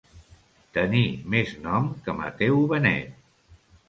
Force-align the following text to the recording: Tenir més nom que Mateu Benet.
Tenir 0.77 1.03
més 1.33 1.51
nom 1.65 1.85
que 2.07 2.15
Mateu 2.21 2.57
Benet. 2.73 3.21